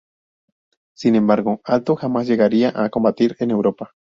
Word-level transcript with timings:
Sin 0.97 1.13
embargo, 1.15 1.61
Aalto 1.63 1.95
jamás 1.95 2.25
llegaría 2.25 2.73
a 2.75 2.89
combatir 2.89 3.35
en 3.37 3.51
Europa. 3.51 3.93